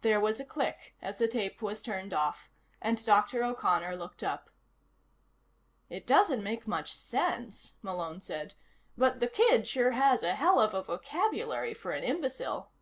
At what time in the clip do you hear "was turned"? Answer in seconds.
1.60-2.14